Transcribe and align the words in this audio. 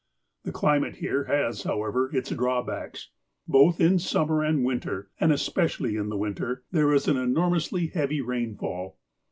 The 0.45 0.51
climate 0.51 0.95
here 0.95 1.25
has, 1.25 1.61
however, 1.61 2.09
its 2.11 2.31
drawbacks. 2.31 3.11
Both 3.47 3.79
in 3.79 3.99
summer 3.99 4.43
and 4.43 4.63
winter, 4.65 5.11
and 5.19 5.31
especially 5.31 5.95
in 5.95 6.09
the 6.09 6.17
winter, 6.17 6.63
there 6.71 6.91
is 6.91 7.07
an 7.07 7.17
enormously 7.17 7.85
heavy 7.85 8.19
rainfall. 8.19 8.97